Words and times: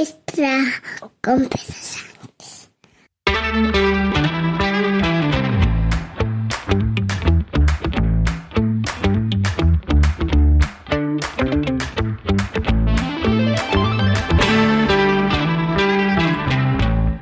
extra 0.00 0.64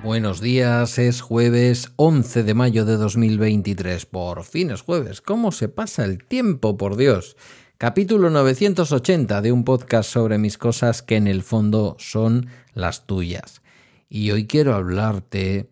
Buenos 0.05 0.41
días, 0.41 0.99
es 0.99 1.21
jueves 1.21 1.93
11 1.97 2.45
de 2.45 2.55
mayo 2.55 2.85
de 2.85 2.97
2023. 2.97 4.07
Por 4.07 4.45
fin 4.45 4.71
es 4.71 4.83
jueves. 4.83 5.21
¿Cómo 5.21 5.51
se 5.51 5.69
pasa 5.69 6.05
el 6.05 6.23
tiempo, 6.23 6.77
por 6.77 6.97
Dios? 6.97 7.37
Capítulo 7.81 8.29
980 8.29 9.41
de 9.41 9.53
un 9.53 9.63
podcast 9.63 10.11
sobre 10.11 10.37
mis 10.37 10.59
cosas 10.59 11.01
que 11.01 11.15
en 11.15 11.29
el 11.29 11.45
fondo 11.45 11.95
son 12.01 12.49
las 12.75 13.07
tuyas. 13.07 13.63
Y 14.09 14.33
hoy 14.33 14.49
quiero 14.49 14.75
hablarte... 14.75 15.71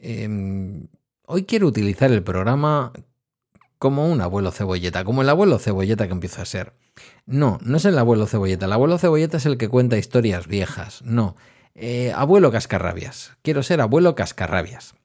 Em, 0.00 0.88
hoy 1.24 1.44
quiero 1.44 1.68
utilizar 1.68 2.10
el 2.10 2.24
programa 2.24 2.92
como 3.78 4.10
un 4.10 4.22
abuelo 4.22 4.50
cebolleta, 4.50 5.04
como 5.04 5.22
el 5.22 5.28
abuelo 5.28 5.60
cebolleta 5.60 6.08
que 6.08 6.14
empieza 6.14 6.42
a 6.42 6.46
ser. 6.46 6.72
No, 7.26 7.60
no 7.62 7.76
es 7.76 7.84
el 7.84 7.96
abuelo 7.96 8.26
cebolleta. 8.26 8.66
El 8.66 8.72
abuelo 8.72 8.98
cebolleta 8.98 9.36
es 9.36 9.46
el 9.46 9.56
que 9.56 9.68
cuenta 9.68 9.96
historias 9.96 10.48
viejas. 10.48 11.00
No. 11.02 11.36
Eh, 11.76 12.12
abuelo 12.12 12.50
cascarrabias. 12.50 13.36
Quiero 13.42 13.62
ser 13.62 13.80
abuelo 13.80 14.16
cascarrabias. 14.16 14.96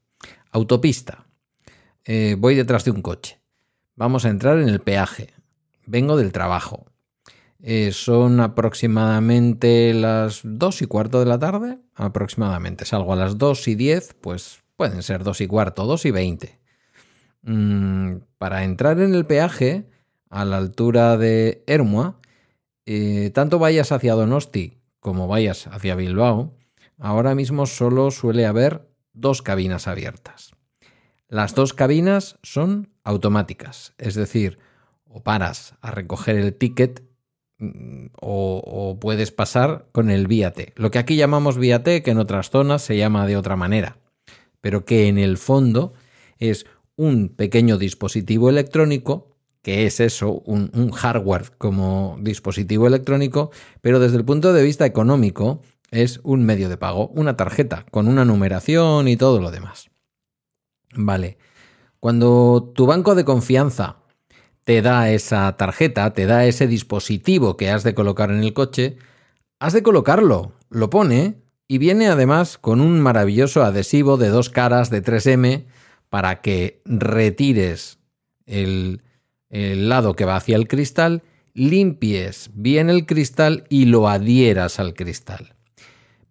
Autopista. 0.50 1.28
Eh, 2.04 2.34
voy 2.36 2.56
detrás 2.56 2.84
de 2.84 2.90
un 2.90 3.00
coche. 3.00 3.38
Vamos 3.94 4.24
a 4.24 4.30
entrar 4.30 4.58
en 4.58 4.68
el 4.68 4.80
peaje 4.80 5.34
vengo 5.90 6.16
del 6.16 6.32
trabajo. 6.32 6.86
Eh, 7.62 7.92
son 7.92 8.40
aproximadamente 8.40 9.92
las 9.92 10.40
dos 10.44 10.80
y 10.80 10.86
cuarto 10.86 11.20
de 11.20 11.26
la 11.26 11.38
tarde, 11.38 11.78
aproximadamente. 11.94 12.86
Salgo 12.86 13.12
a 13.12 13.16
las 13.16 13.36
dos 13.36 13.68
y 13.68 13.74
diez, 13.74 14.14
pues 14.20 14.62
pueden 14.76 15.02
ser 15.02 15.24
dos 15.24 15.40
y 15.40 15.46
cuarto, 15.46 15.84
dos 15.84 16.06
y 16.06 16.10
veinte. 16.10 16.58
Mm, 17.42 18.16
para 18.38 18.64
entrar 18.64 19.00
en 19.00 19.14
el 19.14 19.26
peaje, 19.26 19.90
a 20.30 20.44
la 20.44 20.56
altura 20.56 21.16
de 21.18 21.64
Hermua, 21.66 22.20
eh, 22.86 23.30
tanto 23.34 23.58
vayas 23.58 23.92
hacia 23.92 24.14
Donosti 24.14 24.80
como 25.00 25.26
vayas 25.26 25.66
hacia 25.66 25.96
Bilbao, 25.96 26.56
ahora 26.98 27.34
mismo 27.34 27.66
solo 27.66 28.10
suele 28.10 28.46
haber 28.46 28.88
dos 29.12 29.42
cabinas 29.42 29.88
abiertas. 29.88 30.52
Las 31.28 31.54
dos 31.54 31.74
cabinas 31.74 32.38
son 32.42 32.92
automáticas, 33.02 33.94
es 33.98 34.14
decir, 34.14 34.58
o 35.10 35.22
paras 35.22 35.74
a 35.80 35.90
recoger 35.90 36.36
el 36.36 36.54
ticket 36.54 37.02
mm, 37.58 38.06
o, 38.20 38.98
puedes 39.00 39.32
pasar 39.32 39.88
con 39.92 40.10
el 40.10 40.28
T. 40.28 40.72
Lo 40.76 40.90
que 40.90 40.98
aquí 40.98 41.16
llamamos 41.16 41.58
T, 41.58 42.02
que 42.02 42.10
en 42.10 42.18
otras 42.18 42.50
zonas 42.50 42.82
se 42.82 42.96
llama 42.96 43.26
de 43.26 43.36
otra 43.36 43.56
manera, 43.56 43.98
pero 44.60 44.84
que 44.84 45.08
en 45.08 45.18
el 45.18 45.36
fondo 45.36 45.92
es 46.38 46.66
un 46.96 47.28
pequeño 47.28 47.76
dispositivo 47.76 48.50
electrónico, 48.50 49.36
que 49.62 49.86
es 49.86 50.00
eso, 50.00 50.40
un 50.46 50.90
hardware 50.90 51.52
como 51.58 52.16
dispositivo 52.20 52.86
electrónico, 52.86 53.50
pero 53.80 53.98
desde 53.98 54.16
el 54.16 54.24
punto 54.24 54.52
de 54.52 54.62
vista 54.62 54.86
económico 54.86 55.60
es 55.90 56.20
un 56.22 56.44
medio 56.44 56.68
de 56.68 56.76
pago, 56.76 57.08
una 57.08 57.36
tarjeta 57.36 57.84
con 57.90 58.08
una 58.08 58.24
numeración 58.24 59.08
y 59.08 59.16
todo 59.16 59.40
lo 59.40 59.50
demás. 59.50 59.90
Vale. 60.94 61.38
Cuando 61.98 62.72
tu 62.74 62.86
banco 62.86 63.14
de 63.14 63.24
confianza 63.24 63.99
te 64.64 64.82
da 64.82 65.10
esa 65.10 65.56
tarjeta, 65.56 66.12
te 66.12 66.26
da 66.26 66.44
ese 66.46 66.66
dispositivo 66.66 67.56
que 67.56 67.70
has 67.70 67.82
de 67.82 67.94
colocar 67.94 68.30
en 68.30 68.42
el 68.42 68.52
coche, 68.52 68.96
has 69.58 69.72
de 69.72 69.82
colocarlo, 69.82 70.52
lo 70.68 70.90
pone 70.90 71.36
y 71.68 71.78
viene 71.78 72.08
además 72.08 72.58
con 72.58 72.80
un 72.80 73.00
maravilloso 73.00 73.62
adhesivo 73.62 74.16
de 74.16 74.28
dos 74.28 74.50
caras 74.50 74.90
de 74.90 75.02
3M 75.02 75.66
para 76.08 76.40
que 76.40 76.82
retires 76.84 77.98
el, 78.46 79.02
lado 79.48 80.14
que 80.14 80.24
va 80.24 80.36
hacia 80.36 80.56
el 80.56 80.68
cristal, 80.68 81.22
limpies 81.54 82.50
bien 82.54 82.90
el 82.90 83.06
cristal 83.06 83.64
y 83.68 83.86
lo 83.86 84.08
adhieras 84.08 84.80
al 84.80 84.94
cristal. 84.94 85.54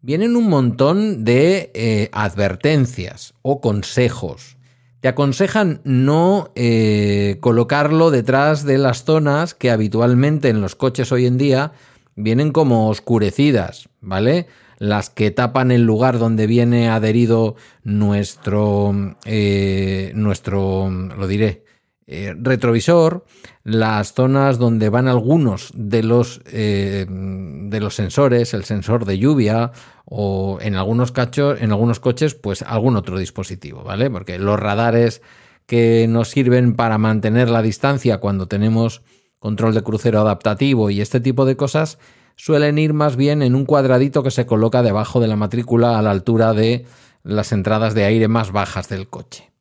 Vienen 0.01 0.35
un 0.35 0.49
montón 0.49 1.25
de 1.25 1.71
eh, 1.73 2.09
advertencias 2.13 3.33
o 3.41 3.59
consejos 3.59 4.57
te 5.01 5.07
aconsejan 5.07 5.81
no 5.83 6.51
eh, 6.55 7.37
colocarlo 7.39 8.11
detrás 8.11 8.65
de 8.65 8.77
las 8.77 9.05
zonas 9.05 9.53
que 9.53 9.71
habitualmente 9.71 10.49
en 10.49 10.61
los 10.61 10.75
coches 10.75 11.11
hoy 11.11 11.25
en 11.25 11.37
día 11.37 11.71
vienen 12.15 12.51
como 12.51 12.89
oscurecidas, 12.89 13.89
¿vale? 14.01 14.47
Las 14.77 15.09
que 15.09 15.31
tapan 15.31 15.71
el 15.71 15.83
lugar 15.83 16.19
donde 16.19 16.47
viene 16.47 16.89
adherido 16.89 17.55
nuestro, 17.83 19.15
eh, 19.25 20.11
nuestro, 20.15 20.89
lo 20.89 21.27
diré, 21.27 21.63
eh, 22.11 22.33
retrovisor, 22.35 23.23
las 23.63 24.13
zonas 24.13 24.57
donde 24.57 24.89
van 24.89 25.07
algunos 25.07 25.71
de 25.75 26.01
los, 26.01 26.41
de 26.43 27.79
los 27.79 27.93
sensores, 27.93 28.55
el 28.55 28.63
sensor 28.63 29.05
de 29.05 29.19
lluvia 29.19 29.71
o 30.05 30.57
en 30.59 30.75
algunos 30.75 31.11
cachos, 31.11 31.61
en 31.61 31.71
algunos 31.71 31.99
coches, 31.99 32.33
pues 32.33 32.63
algún 32.63 32.95
otro 32.95 33.19
dispositivo, 33.19 33.83
¿vale? 33.83 34.09
Porque 34.09 34.39
los 34.39 34.59
radares 34.59 35.21
que 35.67 36.07
nos 36.09 36.29
sirven 36.29 36.75
para 36.75 36.97
mantener 36.97 37.47
la 37.47 37.61
distancia 37.61 38.17
cuando 38.17 38.47
tenemos 38.47 39.03
control 39.37 39.75
de 39.75 39.83
crucero 39.83 40.19
adaptativo 40.19 40.89
y 40.89 41.01
este 41.01 41.19
tipo 41.19 41.45
de 41.45 41.57
cosas 41.57 41.99
suelen 42.35 42.79
ir 42.79 42.93
más 42.93 43.17
bien 43.17 43.43
en 43.43 43.53
un 43.53 43.65
cuadradito 43.65 44.23
que 44.23 44.31
se 44.31 44.47
coloca 44.47 44.81
debajo 44.81 45.19
de 45.19 45.27
la 45.27 45.35
matrícula 45.35 45.99
a 45.99 46.01
la 46.01 46.09
altura 46.09 46.53
de 46.53 46.87
las 47.21 47.51
entradas 47.51 47.93
de 47.93 48.05
aire 48.05 48.27
más 48.27 48.51
bajas 48.51 48.89
del 48.89 49.09
coche. 49.09 49.51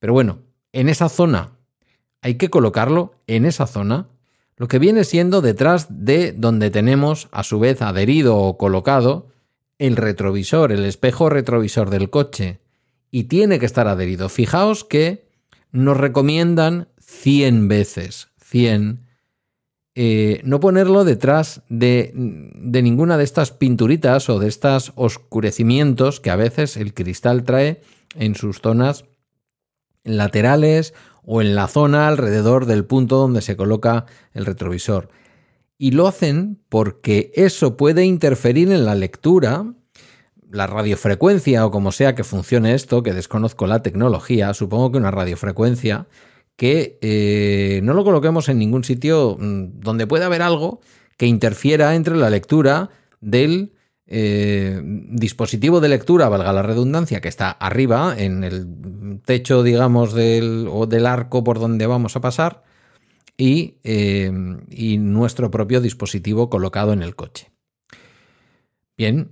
Pero 0.00 0.12
bueno, 0.12 0.40
en 0.72 0.88
esa 0.88 1.08
zona 1.08 1.57
hay 2.22 2.34
que 2.34 2.50
colocarlo 2.50 3.14
en 3.26 3.44
esa 3.44 3.66
zona, 3.66 4.08
lo 4.56 4.68
que 4.68 4.78
viene 4.78 5.04
siendo 5.04 5.40
detrás 5.40 5.86
de 5.90 6.32
donde 6.32 6.70
tenemos 6.70 7.28
a 7.30 7.44
su 7.44 7.60
vez 7.60 7.80
adherido 7.80 8.36
o 8.36 8.58
colocado 8.58 9.28
el 9.78 9.96
retrovisor, 9.96 10.72
el 10.72 10.84
espejo 10.84 11.28
retrovisor 11.28 11.90
del 11.90 12.10
coche 12.10 12.58
y 13.10 13.24
tiene 13.24 13.58
que 13.58 13.66
estar 13.66 13.86
adherido. 13.86 14.28
Fijaos 14.28 14.84
que 14.84 15.28
nos 15.70 15.96
recomiendan 15.96 16.88
100 17.00 17.68
veces, 17.68 18.28
100, 18.42 19.06
eh, 19.94 20.40
no 20.44 20.60
ponerlo 20.60 21.04
detrás 21.04 21.62
de, 21.68 22.12
de 22.14 22.82
ninguna 22.82 23.16
de 23.16 23.24
estas 23.24 23.52
pinturitas 23.52 24.28
o 24.28 24.38
de 24.38 24.48
estos 24.48 24.92
oscurecimientos 24.96 26.20
que 26.20 26.30
a 26.30 26.36
veces 26.36 26.76
el 26.76 26.94
cristal 26.94 27.44
trae 27.44 27.80
en 28.14 28.34
sus 28.34 28.60
zonas 28.60 29.04
laterales 30.04 30.94
o 31.30 31.42
en 31.42 31.54
la 31.54 31.68
zona 31.68 32.08
alrededor 32.08 32.64
del 32.64 32.86
punto 32.86 33.18
donde 33.18 33.42
se 33.42 33.54
coloca 33.54 34.06
el 34.32 34.46
retrovisor. 34.46 35.10
Y 35.76 35.90
lo 35.90 36.08
hacen 36.08 36.58
porque 36.70 37.30
eso 37.34 37.76
puede 37.76 38.06
interferir 38.06 38.72
en 38.72 38.86
la 38.86 38.94
lectura, 38.94 39.74
la 40.50 40.66
radiofrecuencia 40.66 41.66
o 41.66 41.70
como 41.70 41.92
sea 41.92 42.14
que 42.14 42.24
funcione 42.24 42.72
esto, 42.72 43.02
que 43.02 43.12
desconozco 43.12 43.66
la 43.66 43.82
tecnología, 43.82 44.54
supongo 44.54 44.90
que 44.90 44.96
una 44.96 45.10
radiofrecuencia, 45.10 46.06
que 46.56 46.98
eh, 47.02 47.80
no 47.82 47.92
lo 47.92 48.04
coloquemos 48.04 48.48
en 48.48 48.58
ningún 48.58 48.84
sitio 48.84 49.36
mm, 49.38 49.80
donde 49.80 50.06
pueda 50.06 50.26
haber 50.26 50.40
algo 50.40 50.80
que 51.18 51.26
interfiera 51.26 51.94
entre 51.94 52.16
la 52.16 52.30
lectura 52.30 52.88
del 53.20 53.74
eh, 54.10 54.80
dispositivo 54.82 55.80
de 55.80 55.90
lectura, 55.90 56.30
valga 56.30 56.52
la 56.52 56.62
redundancia, 56.62 57.20
que 57.20 57.28
está 57.28 57.50
arriba, 57.50 58.14
en 58.16 58.42
el 58.42 59.20
techo, 59.24 59.62
digamos, 59.62 60.14
del, 60.14 60.66
o 60.70 60.86
del 60.86 61.06
arco 61.06 61.44
por 61.44 61.60
donde 61.60 61.86
vamos 61.86 62.16
a 62.16 62.20
pasar, 62.20 62.62
eh, 63.36 64.32
y, 64.70 64.98
nuestro 64.98 65.50
propio 65.50 65.80
dispositivo 65.80 66.50
colocado 66.50 66.92
en 66.92 67.02
el 67.02 67.14
coche. 67.14 67.52
Bien, 68.96 69.30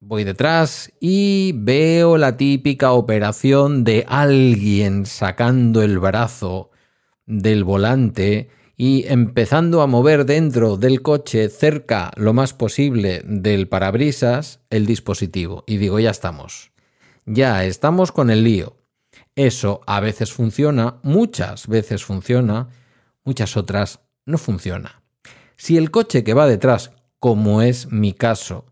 voy 0.00 0.24
detrás 0.24 0.92
y 1.00 1.52
veo 1.54 2.18
la 2.18 2.36
típica 2.36 2.92
operación 2.92 3.82
de 3.82 4.04
alguien 4.08 5.06
sacando 5.06 5.82
el 5.82 5.98
brazo 6.00 6.70
del 7.24 7.64
volante 7.64 8.50
y 8.76 9.06
empezando 9.08 9.80
a 9.80 9.86
mover 9.86 10.26
dentro 10.26 10.76
del 10.76 11.00
coche 11.00 11.48
cerca 11.48 12.10
lo 12.16 12.34
más 12.34 12.52
posible 12.52 13.22
del 13.24 13.68
parabrisas 13.68 14.60
el 14.68 14.84
dispositivo. 14.84 15.64
Y 15.66 15.78
digo, 15.78 15.98
ya 15.98 16.10
estamos. 16.10 16.72
Ya 17.24 17.64
estamos 17.64 18.12
con 18.12 18.30
el 18.30 18.44
lío. 18.44 18.76
Eso 19.34 19.80
a 19.86 20.00
veces 20.00 20.32
funciona, 20.32 20.98
muchas 21.02 21.66
veces 21.68 22.04
funciona, 22.04 22.68
muchas 23.24 23.56
otras 23.56 24.00
no 24.26 24.38
funciona. 24.38 25.02
Si 25.56 25.76
el 25.78 25.90
coche 25.90 26.22
que 26.22 26.34
va 26.34 26.46
detrás, 26.46 26.92
como 27.18 27.62
es 27.62 27.90
mi 27.90 28.12
caso, 28.12 28.66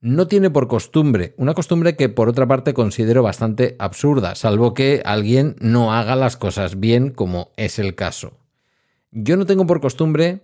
no 0.00 0.26
tiene 0.26 0.50
por 0.50 0.68
costumbre, 0.68 1.34
una 1.36 1.54
costumbre 1.54 1.96
que 1.96 2.08
por 2.08 2.28
otra 2.28 2.46
parte 2.46 2.74
considero 2.74 3.22
bastante 3.22 3.76
absurda, 3.78 4.34
salvo 4.34 4.74
que 4.74 5.02
alguien 5.04 5.56
no 5.60 5.92
haga 5.92 6.16
las 6.16 6.36
cosas 6.36 6.78
bien 6.80 7.10
como 7.10 7.52
es 7.56 7.78
el 7.78 7.94
caso. 7.94 8.41
Yo 9.12 9.36
no 9.36 9.46
tengo 9.46 9.66
por 9.66 9.80
costumbre 9.80 10.40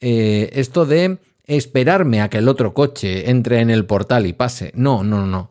eh, 0.00 0.50
esto 0.54 0.86
de 0.86 1.18
esperarme 1.44 2.22
a 2.22 2.30
que 2.30 2.38
el 2.38 2.48
otro 2.48 2.72
coche 2.72 3.30
entre 3.30 3.60
en 3.60 3.70
el 3.70 3.84
portal 3.84 4.26
y 4.26 4.32
pase. 4.32 4.72
No, 4.74 5.02
no, 5.02 5.26
no. 5.26 5.50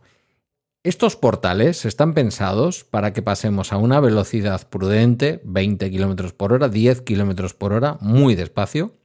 Estos 0.83 1.15
portales 1.15 1.85
están 1.85 2.15
pensados 2.15 2.83
para 2.83 3.13
que 3.13 3.21
pasemos 3.21 3.71
a 3.71 3.77
una 3.77 3.99
velocidad 3.99 4.67
prudente, 4.67 5.39
20 5.43 5.91
km 5.91 6.33
por 6.33 6.53
hora, 6.53 6.69
10 6.69 7.01
km 7.01 7.53
por 7.53 7.73
hora, 7.73 7.97
muy 8.01 8.33
despacio, 8.33 8.95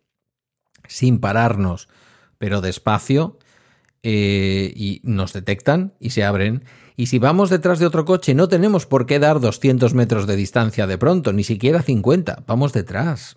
sin 0.89 1.21
pararnos, 1.21 1.89
pero 2.39 2.63
despacio, 2.63 3.39
eh, 4.03 4.73
y 4.75 5.01
nos 5.03 5.33
detectan 5.35 5.93
y 6.01 6.11
se 6.11 6.25
abren. 6.25 6.65
Y 6.97 7.07
si 7.07 7.19
vamos 7.19 7.51
detrás 7.51 7.79
de 7.79 7.87
otro 7.87 8.07
coche, 8.07 8.35
no 8.35 8.49
tenemos 8.49 8.87
por 8.87 9.05
qué 9.05 9.19
dar 9.19 9.41
200 9.41 9.93
metros 9.93 10.27
de 10.27 10.37
distancia 10.37 10.87
de 10.87 10.97
pronto, 10.97 11.35
ni 11.35 11.45
siquiera 11.45 11.83
50, 11.83 12.45
vamos 12.47 12.73
detrás. 12.73 13.37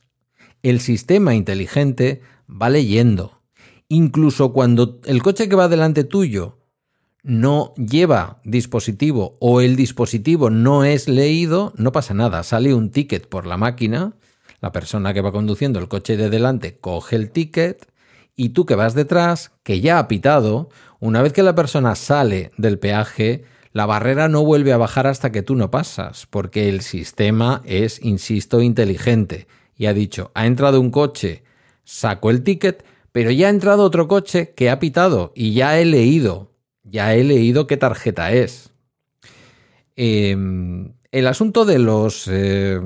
El 0.63 0.79
sistema 0.79 1.35
inteligente 1.35 2.21
va 2.49 2.69
leyendo. 2.69 3.41
Incluso 3.87 4.53
cuando 4.53 4.99
el 5.05 5.23
coche 5.23 5.49
que 5.49 5.55
va 5.55 5.67
delante 5.67 6.03
tuyo 6.03 6.57
no 7.23 7.73
lleva 7.75 8.39
dispositivo 8.43 9.37
o 9.39 9.61
el 9.61 9.75
dispositivo 9.75 10.49
no 10.49 10.83
es 10.83 11.07
leído, 11.07 11.73
no 11.75 11.91
pasa 11.91 12.13
nada. 12.13 12.43
Sale 12.43 12.73
un 12.73 12.91
ticket 12.91 13.27
por 13.27 13.45
la 13.45 13.57
máquina, 13.57 14.13
la 14.61 14.71
persona 14.71 15.13
que 15.13 15.21
va 15.21 15.31
conduciendo 15.31 15.79
el 15.79 15.87
coche 15.87 16.17
de 16.17 16.29
delante 16.29 16.77
coge 16.77 17.15
el 17.15 17.31
ticket 17.31 17.91
y 18.35 18.49
tú 18.49 18.65
que 18.65 18.75
vas 18.75 18.93
detrás, 18.93 19.51
que 19.63 19.81
ya 19.81 19.99
ha 19.99 20.07
pitado, 20.07 20.69
una 20.99 21.21
vez 21.21 21.33
que 21.33 21.43
la 21.43 21.55
persona 21.55 21.95
sale 21.95 22.51
del 22.57 22.79
peaje, 22.79 23.43
la 23.73 23.85
barrera 23.85 24.29
no 24.29 24.43
vuelve 24.43 24.73
a 24.73 24.77
bajar 24.77 25.07
hasta 25.07 25.31
que 25.31 25.43
tú 25.43 25.55
no 25.55 25.71
pasas, 25.71 26.25
porque 26.29 26.69
el 26.69 26.81
sistema 26.81 27.61
es, 27.65 28.03
insisto, 28.03 28.61
inteligente. 28.61 29.47
Y 29.79 29.85
ha 29.85 29.93
dicho, 29.93 30.29
ha 30.35 30.45
entrado 30.45 30.81
un 30.81 30.91
coche, 30.91 31.43
saco 31.85 32.29
el 32.29 32.43
ticket, 32.43 32.85
pero 33.13 33.31
ya 33.31 33.47
ha 33.47 33.49
entrado 33.49 33.83
otro 33.85 34.09
coche 34.09 34.53
que 34.53 34.69
ha 34.69 34.77
pitado 34.77 35.31
y 35.33 35.53
ya 35.53 35.79
he 35.79 35.85
leído, 35.85 36.51
ya 36.83 37.15
he 37.15 37.23
leído 37.23 37.65
qué 37.65 37.77
tarjeta 37.77 38.33
es. 38.33 38.73
Em, 39.95 40.95
el 41.11 41.27
asunto 41.27 41.63
de 41.63 41.79
los 41.79 42.27
eh, 42.29 42.77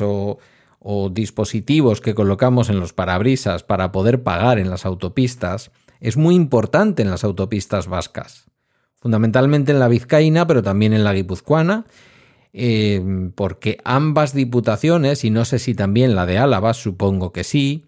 o 0.00 0.38
o 0.82 1.10
dispositivos 1.10 2.00
que 2.00 2.14
colocamos 2.14 2.70
en 2.70 2.78
los 2.78 2.92
parabrisas 2.92 3.64
para 3.64 3.90
poder 3.90 4.22
pagar 4.22 4.58
en 4.58 4.70
las 4.70 4.86
autopistas 4.86 5.72
es 5.98 6.16
muy 6.16 6.36
importante 6.36 7.02
en 7.02 7.10
las 7.10 7.24
autopistas 7.24 7.88
vascas, 7.88 8.46
fundamentalmente 8.94 9.72
en 9.72 9.80
la 9.80 9.88
vizcaína, 9.88 10.46
pero 10.46 10.62
también 10.62 10.92
en 10.92 11.04
la 11.04 11.12
guipuzcoana, 11.12 11.84
eh, 12.52 13.30
porque 13.34 13.78
ambas 13.84 14.34
diputaciones, 14.34 15.24
y 15.24 15.30
no 15.30 15.44
sé 15.44 15.58
si 15.58 15.74
también 15.74 16.14
la 16.14 16.26
de 16.26 16.38
Álava, 16.38 16.74
supongo 16.74 17.32
que 17.32 17.44
sí, 17.44 17.86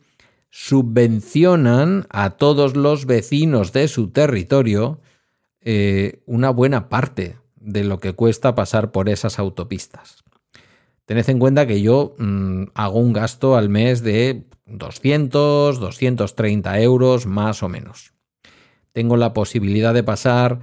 subvencionan 0.50 2.06
a 2.10 2.30
todos 2.30 2.76
los 2.76 3.06
vecinos 3.06 3.72
de 3.72 3.88
su 3.88 4.10
territorio 4.10 5.00
eh, 5.62 6.22
una 6.26 6.50
buena 6.50 6.88
parte 6.88 7.36
de 7.56 7.84
lo 7.84 8.00
que 8.00 8.12
cuesta 8.12 8.54
pasar 8.54 8.90
por 8.90 9.08
esas 9.08 9.38
autopistas. 9.38 10.24
Tened 11.06 11.28
en 11.28 11.38
cuenta 11.38 11.66
que 11.66 11.80
yo 11.80 12.14
mm, 12.18 12.64
hago 12.74 12.98
un 12.98 13.12
gasto 13.12 13.56
al 13.56 13.68
mes 13.68 14.02
de 14.02 14.44
200, 14.66 15.78
230 15.78 16.80
euros 16.80 17.26
más 17.26 17.62
o 17.62 17.68
menos. 17.68 18.12
Tengo 18.92 19.16
la 19.16 19.32
posibilidad 19.32 19.94
de 19.94 20.02
pasar 20.02 20.60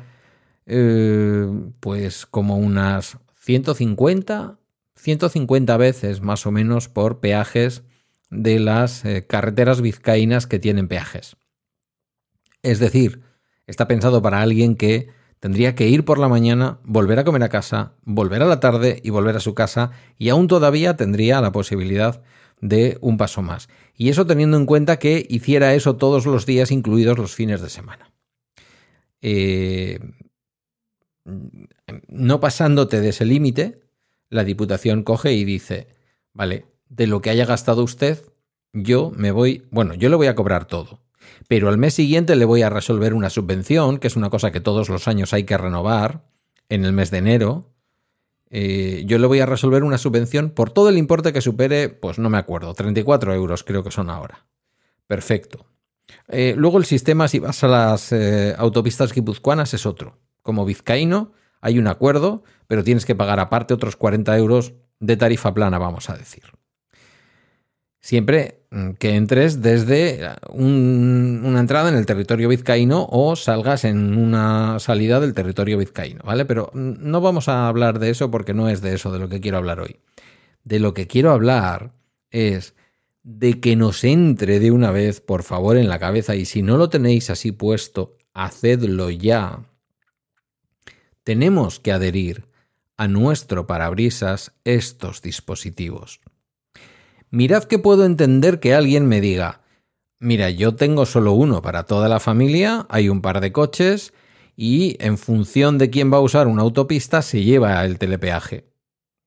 eh, 0.65 1.47
pues 1.79 2.25
como 2.25 2.57
unas 2.57 3.17
150, 3.39 4.59
150 4.95 5.77
veces 5.77 6.21
más 6.21 6.45
o 6.45 6.51
menos 6.51 6.87
por 6.89 7.19
peajes 7.19 7.83
de 8.29 8.59
las 8.59 9.03
eh, 9.05 9.25
carreteras 9.25 9.81
vizcaínas 9.81 10.45
que 10.45 10.59
tienen 10.59 10.87
peajes. 10.87 11.35
Es 12.61 12.79
decir, 12.79 13.21
está 13.65 13.87
pensado 13.87 14.21
para 14.21 14.41
alguien 14.41 14.75
que 14.75 15.07
tendría 15.39 15.73
que 15.73 15.87
ir 15.87 16.03
por 16.05 16.19
la 16.19 16.27
mañana, 16.27 16.79
volver 16.83 17.19
a 17.19 17.23
comer 17.23 17.43
a 17.43 17.49
casa, 17.49 17.93
volver 18.03 18.41
a 18.41 18.45
la 18.45 18.59
tarde 18.59 18.99
y 19.03 19.09
volver 19.09 19.37
a 19.37 19.39
su 19.39 19.55
casa, 19.55 19.91
y 20.17 20.29
aún 20.29 20.47
todavía 20.47 20.97
tendría 20.97 21.41
la 21.41 21.51
posibilidad 21.51 22.21
de 22.61 22.97
un 23.01 23.17
paso 23.17 23.41
más. 23.41 23.69
Y 23.95 24.09
eso 24.09 24.25
teniendo 24.27 24.57
en 24.57 24.65
cuenta 24.65 24.99
que 24.99 25.25
hiciera 25.29 25.73
eso 25.73 25.95
todos 25.95 26.25
los 26.25 26.45
días, 26.45 26.71
incluidos 26.71 27.17
los 27.17 27.35
fines 27.35 27.61
de 27.61 27.69
semana. 27.69 28.11
Eh, 29.21 29.99
no 32.07 32.39
pasándote 32.39 33.01
de 33.01 33.09
ese 33.09 33.25
límite, 33.25 33.81
la 34.29 34.43
Diputación 34.43 35.03
coge 35.03 35.33
y 35.33 35.43
dice, 35.43 35.87
vale, 36.33 36.65
de 36.87 37.07
lo 37.07 37.21
que 37.21 37.29
haya 37.29 37.45
gastado 37.45 37.83
usted, 37.83 38.21
yo 38.73 39.11
me 39.15 39.31
voy, 39.31 39.67
bueno, 39.71 39.93
yo 39.95 40.09
le 40.09 40.15
voy 40.15 40.27
a 40.27 40.35
cobrar 40.35 40.65
todo 40.65 41.01
pero 41.47 41.69
al 41.69 41.77
mes 41.77 41.93
siguiente 41.93 42.35
le 42.35 42.45
voy 42.45 42.61
a 42.61 42.69
resolver 42.69 43.13
una 43.13 43.29
subvención, 43.29 43.97
que 43.97 44.07
es 44.07 44.15
una 44.15 44.29
cosa 44.29 44.51
que 44.51 44.59
todos 44.59 44.89
los 44.89 45.07
años 45.07 45.33
hay 45.33 45.43
que 45.45 45.57
renovar, 45.57 46.23
en 46.69 46.85
el 46.85 46.93
mes 46.93 47.11
de 47.11 47.17
enero. 47.17 47.73
Eh, 48.51 49.03
yo 49.05 49.17
le 49.17 49.27
voy 49.27 49.39
a 49.39 49.45
resolver 49.45 49.83
una 49.83 49.97
subvención 49.97 50.51
por 50.51 50.71
todo 50.71 50.89
el 50.89 50.97
importe 50.97 51.33
que 51.33 51.41
supere, 51.41 51.89
pues 51.89 52.19
no 52.19 52.29
me 52.29 52.37
acuerdo, 52.37 52.73
34 52.73 53.33
euros 53.33 53.63
creo 53.63 53.83
que 53.83 53.91
son 53.91 54.09
ahora. 54.09 54.45
Perfecto. 55.07 55.65
Eh, 56.27 56.53
luego 56.55 56.77
el 56.77 56.85
sistema, 56.85 57.27
si 57.27 57.39
vas 57.39 57.63
a 57.63 57.67
las 57.67 58.11
eh, 58.11 58.53
autopistas 58.57 59.13
guipuzcoanas, 59.13 59.73
es 59.73 59.85
otro. 59.85 60.17
Como 60.49 60.65
vizcaíno 60.65 61.31
hay 61.61 61.77
un 61.77 61.85
acuerdo, 61.85 62.43
pero 62.65 62.83
tienes 62.83 63.05
que 63.05 63.13
pagar 63.13 63.39
aparte 63.39 63.75
otros 63.75 63.95
40 63.95 64.35
euros 64.35 64.73
de 64.99 65.15
tarifa 65.15 65.53
plana, 65.53 65.77
vamos 65.77 66.09
a 66.09 66.17
decir. 66.17 66.41
Siempre 67.99 68.63
mm, 68.71 68.93
que 68.93 69.15
entres 69.15 69.61
desde 69.61 70.27
una 70.51 71.59
entrada 71.59 71.89
en 71.89 71.95
el 71.97 72.07
territorio 72.07 72.49
vizcaíno 72.49 73.07
o 73.11 73.35
salgas 73.35 73.83
en 73.83 74.17
una 74.17 74.79
salida 74.79 75.19
del 75.19 75.35
territorio 75.35 75.77
vizcaíno, 75.77 76.21
¿vale? 76.23 76.45
Pero 76.45 76.71
mm, 76.73 76.93
no 76.97 77.21
vamos 77.21 77.47
a 77.47 77.67
hablar 77.67 77.99
de 77.99 78.09
eso 78.09 78.31
porque 78.31 78.55
no 78.55 78.69
es 78.69 78.81
de 78.81 78.95
eso 78.95 79.11
de 79.11 79.19
lo 79.19 79.29
que 79.29 79.41
quiero 79.41 79.59
hablar 79.59 79.81
hoy. 79.81 79.97
De 80.63 80.79
lo 80.79 80.95
que 80.95 81.05
quiero 81.05 81.29
hablar 81.29 81.91
es 82.31 82.73
de 83.21 83.59
que 83.59 83.75
nos 83.75 84.03
entre 84.03 84.59
de 84.59 84.71
una 84.71 84.89
vez, 84.89 85.21
por 85.21 85.43
favor, 85.43 85.77
en 85.77 85.89
la 85.89 85.99
cabeza 85.99 86.35
y 86.35 86.45
si 86.45 86.63
no 86.63 86.75
lo 86.75 86.89
tenéis 86.89 87.29
así 87.29 87.51
puesto, 87.51 88.17
hacedlo 88.33 89.11
ya. 89.11 89.68
Tenemos 91.29 91.79
que 91.79 91.91
adherir 91.91 92.47
a 92.97 93.07
nuestro 93.07 93.67
parabrisas 93.67 94.51
estos 94.63 95.21
dispositivos. 95.21 96.21
Mirad 97.29 97.65
que 97.65 97.77
puedo 97.77 98.03
entender 98.03 98.59
que 98.59 98.73
alguien 98.73 99.05
me 99.05 99.21
diga, 99.21 99.61
mira, 100.17 100.49
yo 100.49 100.73
tengo 100.73 101.05
solo 101.05 101.33
uno 101.33 101.61
para 101.61 101.83
toda 101.83 102.09
la 102.09 102.19
familia, 102.19 102.87
hay 102.89 103.09
un 103.09 103.21
par 103.21 103.41
de 103.41 103.51
coches 103.51 104.11
y 104.55 104.97
en 104.99 105.19
función 105.19 105.77
de 105.77 105.91
quién 105.91 106.11
va 106.11 106.17
a 106.17 106.21
usar 106.21 106.47
una 106.47 106.63
autopista 106.63 107.21
se 107.21 107.43
lleva 107.43 107.85
el 107.85 107.99
telepeaje. 107.99 108.65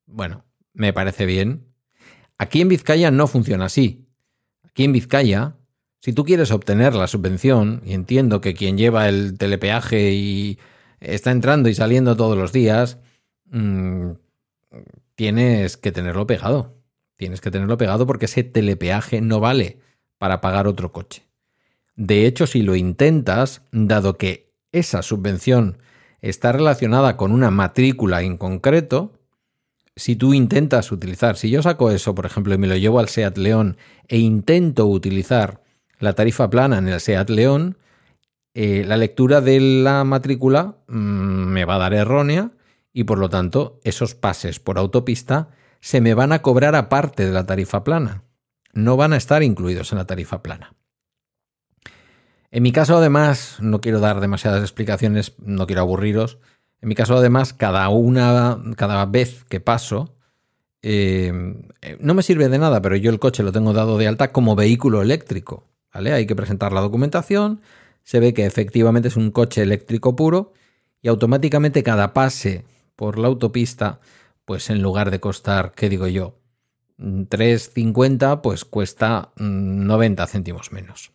Bueno, 0.05 0.43
me 0.73 0.91
parece 0.91 1.25
bien. 1.25 1.73
Aquí 2.37 2.59
en 2.59 2.67
Vizcaya 2.67 3.11
no 3.11 3.27
funciona 3.27 3.67
así. 3.67 4.09
Aquí 4.63 4.83
en 4.83 4.91
Vizcaya, 4.91 5.55
si 6.01 6.11
tú 6.11 6.25
quieres 6.25 6.51
obtener 6.51 6.95
la 6.95 7.07
subvención, 7.07 7.81
y 7.85 7.93
entiendo 7.93 8.41
que 8.41 8.53
quien 8.53 8.77
lleva 8.77 9.07
el 9.07 9.37
telepeaje 9.37 10.11
y 10.11 10.59
está 11.03 11.31
entrando 11.31 11.69
y 11.69 11.75
saliendo 11.75 12.15
todos 12.15 12.37
los 12.37 12.51
días, 12.51 12.97
mm, 13.51 14.11
tienes 15.15 15.77
que 15.77 15.91
tenerlo 15.91 16.25
pegado. 16.25 16.75
Tienes 17.15 17.41
que 17.41 17.51
tenerlo 17.51 17.77
pegado 17.77 18.07
porque 18.07 18.25
ese 18.25 18.43
telepeaje 18.43 19.21
no 19.21 19.39
vale 19.39 19.79
para 20.17 20.41
pagar 20.41 20.67
otro 20.67 20.91
coche. 20.91 21.23
De 21.95 22.25
hecho, 22.25 22.47
si 22.47 22.63
lo 22.63 22.75
intentas, 22.75 23.61
dado 23.71 24.17
que 24.17 24.51
esa 24.71 25.03
subvención 25.03 25.77
está 26.21 26.51
relacionada 26.51 27.17
con 27.17 27.31
una 27.31 27.51
matrícula 27.51 28.23
en 28.23 28.37
concreto, 28.37 29.11
si 29.95 30.15
tú 30.15 30.33
intentas 30.33 30.91
utilizar, 30.91 31.37
si 31.37 31.51
yo 31.51 31.61
saco 31.61 31.91
eso, 31.91 32.15
por 32.15 32.25
ejemplo, 32.25 32.53
y 32.55 32.57
me 32.57 32.67
lo 32.67 32.75
llevo 32.75 32.99
al 32.99 33.09
SEAT 33.09 33.37
León 33.37 33.77
e 34.07 34.17
intento 34.17 34.87
utilizar 34.87 35.61
la 35.99 36.13
tarifa 36.13 36.49
plana 36.49 36.79
en 36.79 36.87
el 36.87 36.99
SEAT 36.99 37.29
León, 37.29 37.77
eh, 38.53 38.83
la 38.85 38.97
lectura 38.97 39.41
de 39.41 39.59
la 39.59 40.03
matrícula 40.03 40.77
mm, 40.87 40.95
me 40.95 41.65
va 41.65 41.75
a 41.75 41.79
dar 41.79 41.93
errónea 41.93 42.51
y 42.93 43.05
por 43.05 43.17
lo 43.17 43.29
tanto 43.29 43.79
esos 43.83 44.13
pases 44.13 44.59
por 44.59 44.77
autopista 44.77 45.49
se 45.79 46.01
me 46.01 46.13
van 46.13 46.31
a 46.31 46.41
cobrar 46.41 46.75
aparte 46.75 47.25
de 47.25 47.31
la 47.31 47.45
tarifa 47.45 47.83
plana. 47.83 48.23
No 48.73 48.95
van 48.95 49.13
a 49.13 49.17
estar 49.17 49.43
incluidos 49.43 49.91
en 49.91 49.97
la 49.97 50.05
tarifa 50.05 50.41
plana. 50.41 50.75
En 52.51 52.61
mi 52.61 52.71
caso, 52.71 52.97
además, 52.97 53.57
no 53.59 53.81
quiero 53.81 53.99
dar 53.99 54.19
demasiadas 54.21 54.61
explicaciones, 54.61 55.33
no 55.39 55.65
quiero 55.65 55.81
aburriros. 55.81 56.37
En 56.81 56.89
mi 56.89 56.95
caso, 56.95 57.17
además, 57.17 57.53
cada 57.53 57.89
una, 57.89 58.59
cada 58.77 59.05
vez 59.07 59.43
que 59.45 59.59
paso, 59.59 60.15
eh, 60.83 61.33
no 61.99 62.13
me 62.13 62.21
sirve 62.21 62.49
de 62.49 62.59
nada, 62.59 62.81
pero 62.81 62.95
yo 62.95 63.09
el 63.09 63.19
coche 63.19 63.41
lo 63.41 63.51
tengo 63.51 63.73
dado 63.73 63.97
de 63.97 64.07
alta 64.07 64.31
como 64.31 64.55
vehículo 64.55 65.01
eléctrico. 65.01 65.67
Hay 65.91 66.25
que 66.27 66.35
presentar 66.35 66.73
la 66.73 66.81
documentación, 66.81 67.61
se 68.03 68.19
ve 68.19 68.33
que 68.33 68.45
efectivamente 68.45 69.07
es 69.07 69.17
un 69.17 69.31
coche 69.31 69.61
eléctrico 69.61 70.15
puro 70.15 70.53
y 71.01 71.07
automáticamente 71.07 71.83
cada 71.83 72.13
pase 72.13 72.65
por 72.95 73.17
la 73.17 73.27
autopista 73.27 73.99
pues 74.45 74.69
en 74.69 74.81
lugar 74.81 75.11
de 75.11 75.19
costar, 75.19 75.73
¿qué 75.75 75.89
digo 75.89 76.07
yo? 76.07 76.37
3,50, 76.97 78.41
pues 78.41 78.65
cuesta 78.65 79.31
90 79.37 80.23
mm, 80.23 80.27
céntimos 80.27 80.71
menos. 80.71 81.11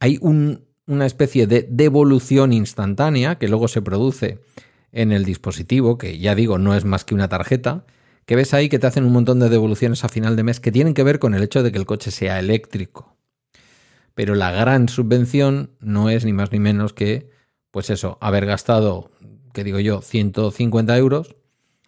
hay 0.00 0.18
una 0.22 1.06
especie 1.06 1.46
de 1.46 1.66
devolución 1.68 2.52
instantánea 2.52 3.36
que 3.36 3.48
luego 3.48 3.68
se 3.68 3.82
produce 3.82 4.40
en 4.92 5.12
el 5.12 5.24
dispositivo, 5.24 5.98
que 5.98 6.18
ya 6.18 6.34
digo, 6.34 6.58
no 6.58 6.74
es 6.74 6.84
más 6.84 7.04
que 7.04 7.14
una 7.14 7.28
tarjeta, 7.28 7.84
que 8.24 8.36
ves 8.36 8.54
ahí 8.54 8.68
que 8.68 8.78
te 8.78 8.86
hacen 8.86 9.04
un 9.04 9.12
montón 9.12 9.38
de 9.40 9.48
devoluciones 9.48 10.04
a 10.04 10.08
final 10.08 10.36
de 10.36 10.44
mes 10.44 10.60
que 10.60 10.72
tienen 10.72 10.94
que 10.94 11.02
ver 11.02 11.18
con 11.18 11.34
el 11.34 11.42
hecho 11.42 11.62
de 11.62 11.72
que 11.72 11.78
el 11.78 11.86
coche 11.86 12.10
sea 12.10 12.38
eléctrico. 12.38 13.17
Pero 14.18 14.34
la 14.34 14.50
gran 14.50 14.88
subvención 14.88 15.70
no 15.78 16.10
es 16.10 16.24
ni 16.24 16.32
más 16.32 16.50
ni 16.50 16.58
menos 16.58 16.92
que, 16.92 17.30
pues 17.70 17.88
eso, 17.88 18.18
haber 18.20 18.46
gastado, 18.46 19.12
que 19.54 19.62
digo 19.62 19.78
yo, 19.78 20.00
150 20.00 20.98
euros 20.98 21.36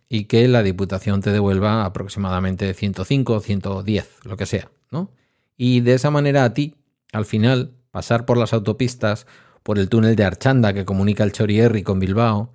y 0.08 0.26
que 0.26 0.46
la 0.46 0.62
Diputación 0.62 1.22
te 1.22 1.32
devuelva 1.32 1.84
aproximadamente 1.84 2.72
105, 2.72 3.40
110, 3.40 4.18
lo 4.22 4.36
que 4.36 4.46
sea, 4.46 4.70
¿no? 4.92 5.10
Y 5.56 5.80
de 5.80 5.94
esa 5.94 6.12
manera 6.12 6.44
a 6.44 6.54
ti, 6.54 6.76
al 7.12 7.24
final, 7.24 7.72
pasar 7.90 8.26
por 8.26 8.38
las 8.38 8.52
autopistas, 8.52 9.26
por 9.64 9.80
el 9.80 9.88
túnel 9.88 10.14
de 10.14 10.22
Archanda 10.22 10.72
que 10.72 10.84
comunica 10.84 11.24
el 11.24 11.32
Chorierri 11.32 11.82
con 11.82 11.98
Bilbao, 11.98 12.52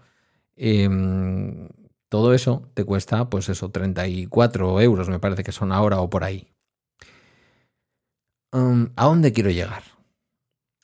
em, 0.56 1.68
todo 2.08 2.34
eso 2.34 2.72
te 2.76 2.86
cuesta, 2.86 3.30
pues 3.30 3.50
eso, 3.50 3.72
34 3.72 4.80
euros, 4.80 5.10
me 5.10 5.20
parece 5.20 5.44
que 5.44 5.52
son 5.52 5.74
ahora 5.74 6.00
o 6.00 6.10
por 6.10 6.24
ahí. 6.24 6.55
¿A 8.96 9.04
dónde 9.04 9.34
quiero 9.34 9.50
llegar? 9.50 9.84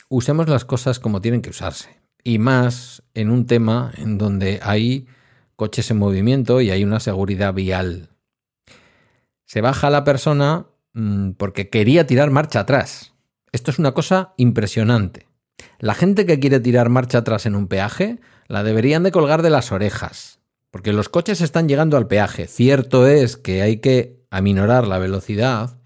Usemos 0.09 0.49
las 0.49 0.65
cosas 0.65 0.99
como 0.99 1.21
tienen 1.21 1.41
que 1.41 1.51
usarse. 1.51 2.01
Y 2.21 2.37
más 2.37 3.01
en 3.13 3.29
un 3.29 3.45
tema 3.45 3.93
en 3.95 4.17
donde 4.17 4.59
hay 4.61 5.07
coches 5.55 5.89
en 5.89 5.97
movimiento 5.97 6.59
y 6.59 6.69
hay 6.69 6.83
una 6.83 6.99
seguridad 6.99 7.53
vial. 7.53 8.09
Se 9.45 9.61
baja 9.61 9.89
la 9.89 10.03
persona 10.03 10.65
mm, 10.91 11.31
porque 11.31 11.69
quería 11.69 12.05
tirar 12.05 12.29
marcha 12.29 12.59
atrás. 12.59 13.13
Esto 13.53 13.71
es 13.71 13.79
una 13.79 13.93
cosa 13.93 14.33
impresionante. 14.35 15.27
La 15.79 15.93
gente 15.93 16.25
que 16.25 16.39
quiere 16.41 16.59
tirar 16.59 16.89
marcha 16.89 17.19
atrás 17.19 17.45
en 17.45 17.55
un 17.55 17.67
peaje 17.67 18.19
la 18.47 18.63
deberían 18.63 19.03
de 19.03 19.11
colgar 19.11 19.43
de 19.43 19.49
las 19.49 19.71
orejas. 19.71 20.39
Porque 20.71 20.91
los 20.91 21.07
coches 21.07 21.39
están 21.39 21.69
llegando 21.69 21.95
al 21.95 22.07
peaje. 22.07 22.47
Cierto 22.47 23.07
es 23.07 23.37
que 23.37 23.61
hay 23.61 23.77
que 23.77 24.25
aminorar 24.29 24.87
la 24.87 24.99
velocidad, 24.99 25.80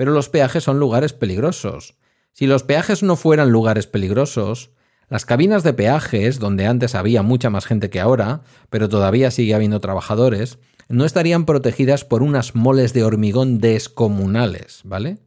pero 0.00 0.12
los 0.12 0.30
peajes 0.30 0.64
son 0.64 0.80
lugares 0.80 1.12
peligrosos. 1.12 1.94
Si 2.32 2.46
los 2.46 2.62
peajes 2.62 3.02
no 3.02 3.16
fueran 3.16 3.50
lugares 3.52 3.86
peligrosos, 3.86 4.70
las 5.10 5.26
cabinas 5.26 5.62
de 5.62 5.74
peajes, 5.74 6.38
donde 6.38 6.66
antes 6.66 6.94
había 6.94 7.22
mucha 7.22 7.50
más 7.50 7.66
gente 7.66 7.90
que 7.90 8.00
ahora, 8.00 8.40
pero 8.70 8.88
todavía 8.88 9.30
sigue 9.30 9.54
habiendo 9.54 9.78
trabajadores, 9.78 10.58
no 10.88 11.04
estarían 11.04 11.44
protegidas 11.44 12.06
por 12.06 12.22
unas 12.22 12.54
moles 12.54 12.94
de 12.94 13.04
hormigón 13.04 13.58
descomunales, 13.58 14.80
¿vale? 14.84 15.18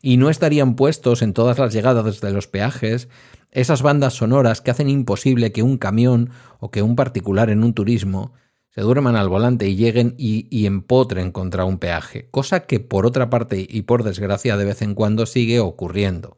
Y 0.00 0.16
no 0.16 0.30
estarían 0.30 0.76
puestos 0.76 1.20
en 1.20 1.34
todas 1.34 1.58
las 1.58 1.74
llegadas 1.74 2.18
de 2.22 2.32
los 2.32 2.46
peajes 2.46 3.10
esas 3.50 3.82
bandas 3.82 4.14
sonoras 4.14 4.62
que 4.62 4.70
hacen 4.70 4.88
imposible 4.88 5.52
que 5.52 5.62
un 5.62 5.76
camión 5.76 6.30
o 6.58 6.70
que 6.70 6.80
un 6.80 6.96
particular 6.96 7.50
en 7.50 7.62
un 7.62 7.74
turismo 7.74 8.32
se 8.76 8.82
duerman 8.82 9.16
al 9.16 9.30
volante 9.30 9.66
y 9.66 9.74
lleguen 9.74 10.14
y, 10.18 10.66
empotren 10.66 11.32
contra 11.32 11.64
un 11.64 11.78
peaje, 11.78 12.28
cosa 12.30 12.66
que 12.66 12.78
por 12.78 13.06
otra 13.06 13.30
parte 13.30 13.66
y 13.66 13.82
por 13.82 14.02
desgracia 14.02 14.58
de 14.58 14.66
vez 14.66 14.82
en 14.82 14.94
cuando 14.94 15.24
sigue 15.24 15.60
ocurriendo, 15.60 16.36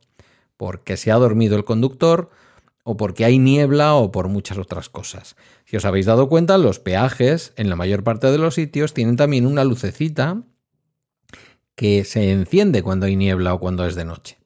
porque 0.56 0.96
se 0.96 1.10
ha 1.10 1.16
dormido 1.16 1.56
el 1.56 1.64
conductor 1.64 2.30
o 2.84 2.96
porque 2.96 3.24
hay 3.24 3.40
niebla 3.40 3.96
o 3.96 4.12
por 4.12 4.28
muchas 4.28 4.56
otras 4.56 4.88
cosas. 4.88 5.34
Si 5.64 5.76
os 5.76 5.84
habéis 5.84 6.06
dado 6.06 6.28
cuenta, 6.28 6.58
los 6.58 6.78
peajes 6.78 7.52
en 7.56 7.68
la 7.68 7.74
mayor 7.74 8.04
parte 8.04 8.30
de 8.30 8.38
los 8.38 8.54
sitios 8.54 8.94
tienen 8.94 9.16
también 9.16 9.44
una 9.44 9.64
lucecita 9.64 10.44
que 11.74 12.04
se 12.04 12.30
enciende 12.30 12.84
cuando 12.84 13.06
hay 13.06 13.16
niebla 13.16 13.52
o 13.52 13.58
cuando 13.58 13.84
es 13.84 13.96
de 13.96 14.04
noche. 14.04 14.38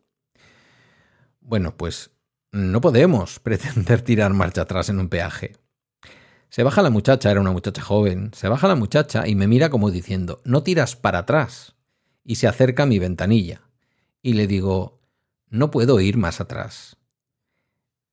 Bueno, 1.42 1.76
pues 1.76 2.10
no 2.52 2.80
podemos 2.80 3.38
pretender 3.42 4.00
tirar 4.00 4.32
marcha 4.32 4.62
atrás 4.62 4.88
en 4.88 4.98
un 4.98 5.10
peaje. 5.10 5.61
Se 6.52 6.64
baja 6.64 6.82
la 6.82 6.90
muchacha, 6.90 7.30
era 7.30 7.40
una 7.40 7.50
muchacha 7.50 7.80
joven, 7.80 8.30
se 8.34 8.46
baja 8.46 8.68
la 8.68 8.74
muchacha 8.74 9.26
y 9.26 9.34
me 9.34 9.46
mira 9.46 9.70
como 9.70 9.90
diciendo, 9.90 10.42
no 10.44 10.62
tiras 10.62 10.96
para 10.96 11.20
atrás. 11.20 11.76
Y 12.26 12.34
se 12.34 12.46
acerca 12.46 12.82
a 12.82 12.86
mi 12.86 12.98
ventanilla. 12.98 13.62
Y 14.20 14.34
le 14.34 14.46
digo, 14.46 15.00
no 15.48 15.70
puedo 15.70 15.98
ir 15.98 16.18
más 16.18 16.42
atrás. 16.42 16.98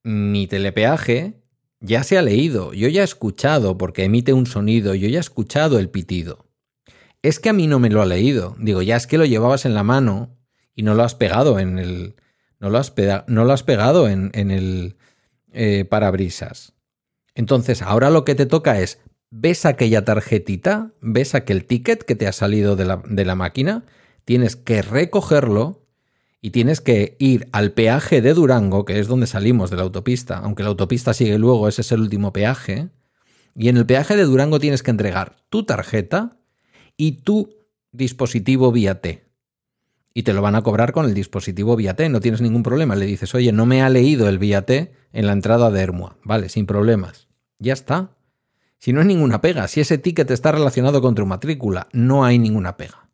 Mi 0.03 0.47
telepeaje 0.47 1.41
ya 1.81 2.03
se 2.03 2.17
ha 2.17 2.21
leído, 2.21 2.71
yo 2.71 2.87
ya 2.87 3.01
he 3.01 3.03
escuchado 3.03 3.77
porque 3.77 4.05
emite 4.05 4.31
un 4.31 4.45
sonido, 4.45 4.95
yo 4.95 5.09
ya 5.09 5.17
he 5.17 5.19
escuchado 5.19 5.77
el 5.77 5.89
pitido. 5.89 6.45
Es 7.21 7.41
que 7.41 7.49
a 7.49 7.53
mí 7.53 7.67
no 7.67 7.79
me 7.79 7.89
lo 7.89 8.01
ha 8.01 8.05
leído. 8.05 8.55
Digo, 8.57 8.81
ya 8.81 8.95
es 8.95 9.05
que 9.05 9.17
lo 9.17 9.25
llevabas 9.25 9.65
en 9.65 9.73
la 9.73 9.83
mano 9.83 10.37
y 10.73 10.83
no 10.83 10.95
lo 10.95 11.03
has 11.03 11.13
pegado 11.13 11.59
en 11.59 11.77
el. 11.77 12.15
No 12.61 12.69
lo 12.69 12.77
has, 12.77 12.93
no 13.27 13.43
lo 13.43 13.51
has 13.51 13.63
pegado 13.63 14.07
en, 14.07 14.31
el 14.33 14.95
eh, 15.51 15.83
parabrisas. 15.83 16.78
Entonces, 17.39 17.81
ahora 17.81 18.09
lo 18.09 18.25
que 18.25 18.35
te 18.35 18.45
toca 18.45 18.81
es, 18.81 18.99
ves 19.29 19.65
aquella 19.65 20.03
tarjetita, 20.03 20.91
ves 20.99 21.35
aquel 21.35 21.63
ticket 21.63 22.03
que 22.03 22.15
te 22.15 22.27
ha 22.27 22.33
salido 22.33 22.75
de 22.75 22.83
la, 22.83 23.35
máquina, 23.35 23.85
tienes 24.25 24.57
que 24.57 24.81
recogerlo 24.81 25.87
y 26.41 26.49
tienes 26.49 26.81
que 26.81 27.15
ir 27.17 27.47
al 27.53 27.71
peaje 27.71 28.21
de 28.21 28.33
Durango, 28.33 28.83
que 28.83 28.99
es 28.99 29.07
donde 29.07 29.25
salimos 29.25 29.69
de 29.69 29.77
la 29.77 29.83
autopista, 29.83 30.39
aunque 30.39 30.63
la 30.63 30.69
autopista 30.69 31.13
sigue 31.13 31.39
luego, 31.39 31.69
ese 31.69 31.79
es 31.79 31.93
el 31.93 32.01
último 32.01 32.33
peaje, 32.33 32.89
y 33.55 33.69
en 33.69 33.77
el 33.77 33.85
peaje 33.85 34.17
de 34.17 34.25
Durango 34.25 34.59
tienes 34.59 34.83
que 34.83 34.91
entregar 34.91 35.37
tu 35.49 35.63
tarjeta 35.63 36.41
y 36.97 37.21
tu 37.21 37.55
dispositivo 37.93 38.73
vía 38.73 38.99
T. 38.99 39.31
Y 40.13 40.23
te 40.23 40.33
lo 40.33 40.41
van 40.41 40.55
a 40.55 40.61
cobrar 40.61 40.91
con 40.91 41.05
el 41.05 41.13
dispositivo 41.13 41.77
vía 41.77 41.95
T, 41.95 42.09
no 42.09 42.19
tienes 42.19 42.41
ningún 42.41 42.63
problema. 42.63 42.97
Le 42.97 43.05
dices, 43.05 43.33
oye, 43.33 43.53
no 43.53 43.65
me 43.65 43.81
ha 43.81 43.89
leído 43.89 44.27
el 44.27 44.39
vía 44.39 44.65
T 44.65 44.91
en 45.13 45.25
la 45.25 45.31
entrada 45.31 45.71
de 45.71 45.79
Hermua. 45.79 46.17
Vale, 46.25 46.49
sin 46.49 46.65
problemas. 46.65 47.28
Ya 47.59 47.73
está. 47.73 48.15
Si 48.77 48.93
no 48.93 49.01
hay 49.01 49.07
ninguna 49.07 49.41
pega, 49.41 49.67
si 49.67 49.81
ese 49.81 49.97
ticket 49.97 50.31
está 50.31 50.53
relacionado 50.53 51.01
con 51.01 51.13
tu 51.13 51.25
matrícula, 51.25 51.89
no 51.91 52.23
hay 52.23 52.39
ninguna 52.39 52.77
pega. 52.77 53.09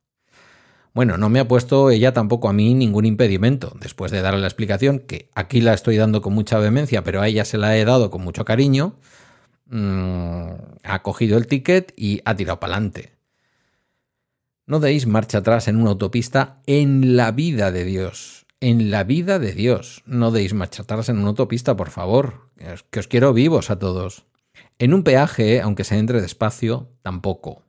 Bueno, 0.93 1.17
no 1.17 1.27
me 1.27 1.39
ha 1.39 1.47
puesto 1.47 1.89
ella 1.89 2.13
tampoco 2.13 2.47
a 2.47 2.53
mí 2.53 2.73
ningún 2.73 3.05
impedimento, 3.05 3.75
después 3.81 4.11
de 4.11 4.21
darle 4.21 4.39
la 4.39 4.47
explicación, 4.47 4.99
que 4.99 5.29
aquí 5.35 5.59
la 5.59 5.73
estoy 5.73 5.97
dando 5.97 6.21
con 6.21 6.33
mucha 6.33 6.57
vehemencia, 6.59 7.03
pero 7.03 7.21
a 7.21 7.27
ella 7.27 7.43
se 7.43 7.57
la 7.57 7.75
he 7.75 7.83
dado 7.83 8.09
con 8.11 8.21
mucho 8.23 8.45
cariño, 8.45 8.95
mm, 9.65 10.51
ha 10.83 11.01
cogido 11.01 11.37
el 11.37 11.47
ticket 11.47 11.91
y 11.97 12.21
ha 12.23 12.35
tirado 12.35 12.61
para 12.61 12.75
adelante. 12.75 13.17
No 14.67 14.79
deis 14.79 15.05
marcha 15.05 15.39
atrás 15.39 15.67
en 15.67 15.77
una 15.77 15.89
autopista 15.89 16.61
en 16.65 17.17
la 17.17 17.31
vida 17.31 17.71
de 17.71 17.83
Dios. 17.83 18.45
En 18.61 18.89
la 18.89 19.03
vida 19.03 19.37
de 19.37 19.51
Dios. 19.51 20.01
No 20.05 20.31
deis 20.31 20.53
marcha 20.53 20.83
atrás 20.83 21.09
en 21.09 21.17
una 21.17 21.29
autopista, 21.29 21.75
por 21.75 21.89
favor. 21.89 22.49
Que 22.89 22.99
os 22.99 23.07
quiero 23.07 23.33
vivos 23.33 23.69
a 23.69 23.77
todos. 23.77 24.25
En 24.77 24.93
un 24.93 25.03
peaje, 25.03 25.61
aunque 25.61 25.85
se 25.85 25.97
entre 25.97 26.21
despacio, 26.21 26.89
tampoco. 27.01 27.63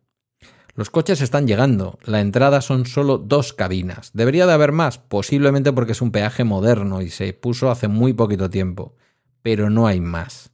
Los 0.74 0.90
coches 0.90 1.20
están 1.20 1.46
llegando, 1.46 1.98
la 2.04 2.20
entrada 2.20 2.60
son 2.60 2.84
solo 2.84 3.16
dos 3.16 3.52
cabinas. 3.52 4.10
¿Debería 4.12 4.46
de 4.46 4.52
haber 4.52 4.72
más? 4.72 4.98
Posiblemente 4.98 5.72
porque 5.72 5.92
es 5.92 6.02
un 6.02 6.10
peaje 6.10 6.44
moderno 6.44 7.00
y 7.00 7.10
se 7.10 7.32
puso 7.32 7.70
hace 7.70 7.88
muy 7.88 8.12
poquito 8.12 8.50
tiempo, 8.50 8.94
pero 9.40 9.70
no 9.70 9.86
hay 9.86 10.00
más. 10.00 10.50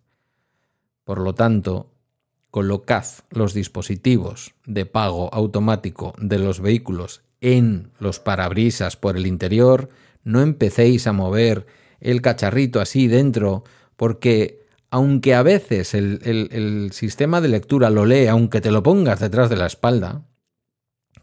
Por 1.05 1.19
lo 1.19 1.35
tanto, 1.35 1.91
colocad 2.51 3.05
los 3.31 3.55
dispositivos 3.55 4.55
de 4.67 4.87
pago 4.87 5.33
automático 5.33 6.13
de 6.19 6.39
los 6.39 6.61
vehículos 6.61 7.23
en 7.41 7.91
los 7.99 8.21
parabrisas 8.21 8.97
por 8.97 9.17
el 9.17 9.27
interior, 9.27 9.89
no 10.23 10.43
empecéis 10.43 11.07
a 11.07 11.13
mover 11.13 11.67
el 11.99 12.21
cacharrito 12.21 12.81
así 12.81 13.09
dentro, 13.09 13.65
porque 13.97 14.62
aunque 14.93 15.35
a 15.35 15.43
veces 15.43 15.95
el, 15.95 16.91
sistema 16.93 17.41
de 17.41 17.49
lectura 17.49 17.89
lo 17.89 18.05
lee, 18.05 18.27
aunque 18.27 18.61
te 18.61 18.71
lo 18.71 18.83
pongas 18.83 19.21
detrás 19.21 19.49
de 19.49 19.57
la 19.57 19.65
espalda, 19.65 20.27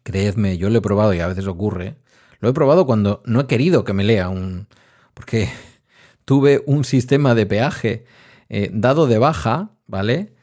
creedme, 0.01 0.57
yo 0.57 0.71
lo 0.71 0.79
he 0.79 0.81
probado 0.81 1.13
y 1.13 1.19
a 1.19 1.27
veces 1.27 1.45
ocurre, 1.45 1.97
lo 2.39 2.49
he 2.49 2.53
probado 2.53 2.87
cuando 2.87 3.21
no 3.25 3.41
he 3.41 3.45
querido 3.45 3.83
que 3.83 3.93
me 3.93 4.03
lea 4.03 4.27
un... 4.27 4.67
porque 5.13 5.49
tuve 6.25 6.63
un 6.65 6.83
sistema 6.83 7.35
de 7.35 7.45
peaje 7.45 8.05
eh, 8.49 8.71
dado 8.73 9.05
de 9.05 9.19
baja, 9.19 9.77
¿vale? 9.85 10.33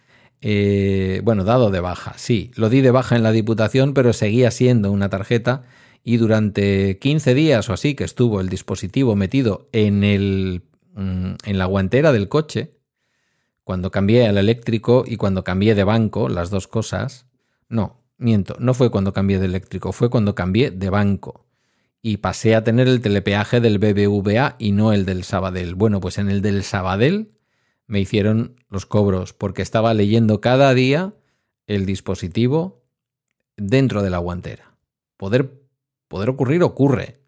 Eh, 0.40 1.20
bueno, 1.24 1.42
dado 1.42 1.72
de 1.72 1.80
baja, 1.80 2.14
sí, 2.18 2.52
lo 2.54 2.68
di 2.68 2.80
de 2.80 2.92
baja 2.92 3.16
en 3.16 3.24
la 3.24 3.32
Diputación, 3.32 3.92
pero 3.92 4.12
seguía 4.12 4.52
siendo 4.52 4.92
una 4.92 5.08
tarjeta 5.08 5.64
y 6.04 6.18
durante 6.18 7.00
15 7.00 7.34
días 7.34 7.68
o 7.70 7.72
así 7.72 7.96
que 7.96 8.04
estuvo 8.04 8.40
el 8.40 8.48
dispositivo 8.48 9.16
metido 9.16 9.68
en, 9.72 10.04
el, 10.04 10.62
mm, 10.94 11.32
en 11.44 11.58
la 11.58 11.64
guantera 11.64 12.12
del 12.12 12.28
coche, 12.28 12.75
cuando 13.66 13.90
cambié 13.90 14.28
al 14.28 14.38
eléctrico 14.38 15.02
y 15.04 15.16
cuando 15.16 15.42
cambié 15.42 15.74
de 15.74 15.82
banco, 15.82 16.28
las 16.28 16.50
dos 16.50 16.68
cosas, 16.68 17.26
no, 17.68 18.00
miento, 18.16 18.54
no 18.60 18.74
fue 18.74 18.92
cuando 18.92 19.12
cambié 19.12 19.40
de 19.40 19.46
eléctrico, 19.46 19.90
fue 19.90 20.08
cuando 20.08 20.36
cambié 20.36 20.70
de 20.70 20.88
banco. 20.88 21.48
Y 22.00 22.18
pasé 22.18 22.54
a 22.54 22.62
tener 22.62 22.86
el 22.86 23.00
telepeaje 23.00 23.60
del 23.60 23.80
BBVA 23.80 24.54
y 24.60 24.70
no 24.70 24.92
el 24.92 25.04
del 25.04 25.24
Sabadell. 25.24 25.74
Bueno, 25.74 25.98
pues 26.00 26.18
en 26.18 26.30
el 26.30 26.42
del 26.42 26.62
Sabadell 26.62 27.32
me 27.88 27.98
hicieron 27.98 28.54
los 28.70 28.86
cobros 28.86 29.32
porque 29.32 29.62
estaba 29.62 29.94
leyendo 29.94 30.40
cada 30.40 30.72
día 30.72 31.14
el 31.66 31.86
dispositivo 31.86 32.84
dentro 33.56 34.04
de 34.04 34.10
la 34.10 34.18
guantera. 34.18 34.76
Poder, 35.16 35.60
poder 36.06 36.28
ocurrir 36.28 36.62
ocurre. 36.62 37.18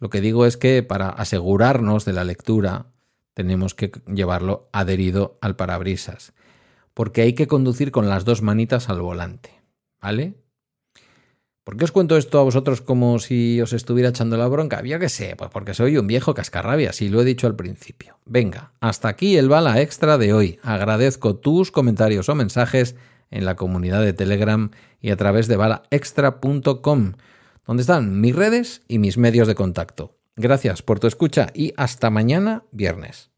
Lo 0.00 0.10
que 0.10 0.20
digo 0.20 0.44
es 0.44 0.56
que 0.56 0.82
para 0.82 1.08
asegurarnos 1.08 2.04
de 2.04 2.14
la 2.14 2.24
lectura 2.24 2.86
tenemos 3.38 3.76
que 3.76 3.92
llevarlo 4.12 4.68
adherido 4.72 5.38
al 5.40 5.54
parabrisas, 5.54 6.32
porque 6.92 7.22
hay 7.22 7.34
que 7.34 7.46
conducir 7.46 7.92
con 7.92 8.08
las 8.08 8.24
dos 8.24 8.42
manitas 8.42 8.88
al 8.88 9.00
volante, 9.00 9.62
¿vale? 10.02 10.34
¿Por 11.62 11.76
qué 11.76 11.84
os 11.84 11.92
cuento 11.92 12.16
esto 12.16 12.40
a 12.40 12.42
vosotros 12.42 12.80
como 12.80 13.20
si 13.20 13.60
os 13.60 13.72
estuviera 13.72 14.08
echando 14.08 14.36
la 14.36 14.48
bronca? 14.48 14.82
Yo 14.82 14.98
qué 14.98 15.08
sé, 15.08 15.36
pues 15.36 15.50
porque 15.52 15.72
soy 15.72 15.98
un 15.98 16.08
viejo 16.08 16.34
cascarrabia, 16.34 16.92
si 16.92 17.10
lo 17.10 17.20
he 17.20 17.24
dicho 17.24 17.46
al 17.46 17.54
principio. 17.54 18.18
Venga, 18.24 18.72
hasta 18.80 19.06
aquí 19.06 19.36
el 19.36 19.48
bala 19.48 19.80
extra 19.80 20.18
de 20.18 20.32
hoy. 20.32 20.58
Agradezco 20.64 21.36
tus 21.36 21.70
comentarios 21.70 22.28
o 22.28 22.34
mensajes 22.34 22.96
en 23.30 23.44
la 23.44 23.54
comunidad 23.54 24.02
de 24.02 24.14
Telegram 24.14 24.72
y 25.00 25.10
a 25.10 25.16
través 25.16 25.46
de 25.46 25.58
balaextra.com, 25.58 27.12
donde 27.64 27.82
están 27.82 28.20
mis 28.20 28.34
redes 28.34 28.82
y 28.88 28.98
mis 28.98 29.16
medios 29.16 29.46
de 29.46 29.54
contacto. 29.54 30.17
Gracias 30.38 30.82
por 30.82 31.00
tu 31.00 31.08
escucha 31.08 31.48
y 31.52 31.74
hasta 31.76 32.10
mañana 32.10 32.62
viernes. 32.70 33.32